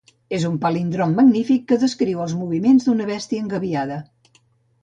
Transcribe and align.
És 0.35 0.45
un 0.47 0.53
palíndrom 0.63 1.13
magnífic, 1.19 1.67
que 1.71 1.79
descriu 1.85 2.25
els 2.25 2.33
moviments 2.39 2.89
d'una 2.89 3.09
bèstia 3.15 3.47
engabiada. 3.47 4.01